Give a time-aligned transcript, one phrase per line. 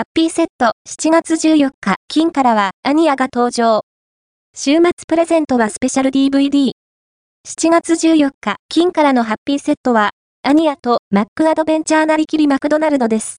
[0.00, 3.82] ハッピーセット7月14日、金からはアニアが登場。
[4.56, 6.72] 週末プレゼントはスペシャル DVD。
[7.46, 13.36] 7月14日、金からのハッピーセットは、アニアとマックアドベンチャーなりきりマクドナルドです。